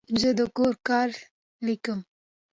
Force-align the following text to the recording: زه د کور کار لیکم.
زه 0.21 0.29
د 0.37 0.41
کور 0.57 0.73
کار 0.87 1.09
لیکم. 1.65 1.99